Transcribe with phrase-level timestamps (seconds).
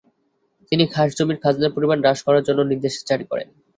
[0.71, 3.47] তিনি খাস জমির খাজনার পরিমাণ হ্রাস করার জন্য নির্দেশ জারি করেন।